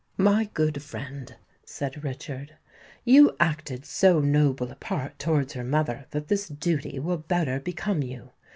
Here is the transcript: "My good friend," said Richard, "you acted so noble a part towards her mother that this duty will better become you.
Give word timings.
"My 0.17 0.45
good 0.55 0.81
friend," 0.81 1.35
said 1.63 2.03
Richard, 2.03 2.55
"you 3.05 3.35
acted 3.39 3.85
so 3.85 4.19
noble 4.19 4.71
a 4.71 4.75
part 4.75 5.19
towards 5.19 5.53
her 5.53 5.63
mother 5.63 6.07
that 6.09 6.27
this 6.27 6.47
duty 6.47 6.97
will 6.97 7.17
better 7.19 7.59
become 7.59 8.01
you. 8.01 8.31